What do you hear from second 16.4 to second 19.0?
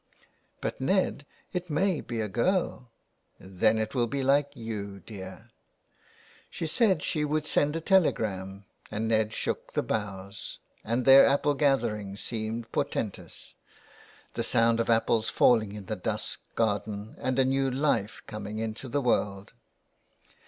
garden, and a new life coming into